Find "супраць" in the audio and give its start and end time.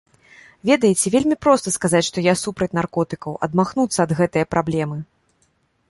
2.43-2.71